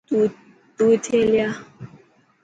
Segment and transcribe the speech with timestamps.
[0.75, 1.47] تون اٿي هليا.